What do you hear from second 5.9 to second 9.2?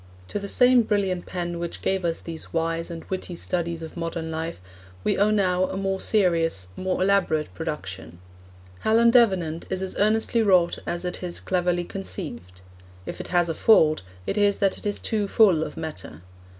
serious, more elaborate production. Helen